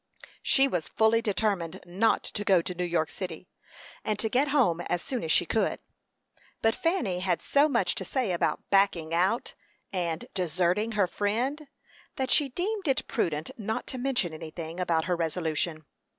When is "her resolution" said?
15.05-15.85